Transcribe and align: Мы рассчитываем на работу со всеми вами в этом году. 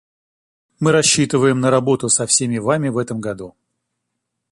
Мы 0.79 0.91
рассчитываем 0.93 1.59
на 1.59 1.69
работу 1.69 2.09
со 2.09 2.25
всеми 2.25 2.57
вами 2.57 2.89
в 2.89 2.97
этом 2.97 3.21
году. 3.21 3.55